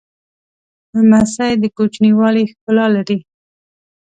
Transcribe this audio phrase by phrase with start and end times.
[0.95, 3.17] لمسی د کوچنیوالي ښکلا لري.